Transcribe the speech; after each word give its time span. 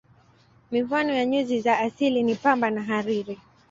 Mifano 0.71 1.13
ya 1.13 1.25
nyuzi 1.25 1.59
za 1.59 1.79
asili 1.79 2.23
ni 2.23 2.35
pamba 2.35 2.69
na 2.71 2.83
hariri. 2.83 3.39